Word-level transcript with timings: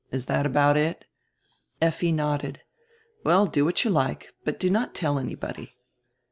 Is 0.11 0.25
that 0.25 0.47
about 0.47 0.77
it?" 0.77 1.05
Effi 1.79 2.11
nodded. 2.11 2.63
"Well, 3.23 3.45
do 3.45 3.63
what 3.63 3.83
you 3.83 3.91
like, 3.91 4.33
but 4.43 4.59
do 4.59 4.67
not 4.71 4.95
tell 4.95 5.19
anybody." 5.19 5.75